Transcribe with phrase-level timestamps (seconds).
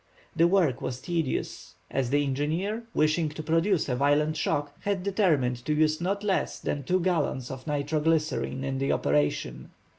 [0.35, 5.63] The work was tedious, as the engineer, wishing to produce a violent shock, had determined
[5.65, 9.69] to use not less than two gallons of nitro glycerine in the operation.